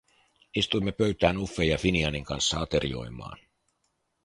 [0.55, 3.37] Istuimme pöytään Uffen ja Finianin kanssa aterioimaan.